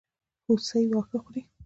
هوسۍ 0.45 0.85
واښه 0.93 1.17
خوري. 1.23 1.41